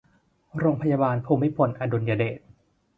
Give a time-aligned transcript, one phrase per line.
[0.59, 2.39] โรงพยาบาลภูมิพลอดุลยเดช